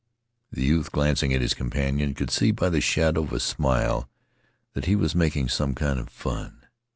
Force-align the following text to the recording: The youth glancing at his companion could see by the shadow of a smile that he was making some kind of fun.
The 0.51 0.63
youth 0.65 0.91
glancing 0.91 1.31
at 1.31 1.41
his 1.41 1.53
companion 1.53 2.15
could 2.15 2.31
see 2.31 2.49
by 2.49 2.69
the 2.69 2.81
shadow 2.81 3.21
of 3.21 3.31
a 3.33 3.39
smile 3.39 4.09
that 4.73 4.85
he 4.85 4.95
was 4.95 5.13
making 5.13 5.49
some 5.49 5.75
kind 5.75 5.99
of 5.99 6.09
fun. 6.09 6.65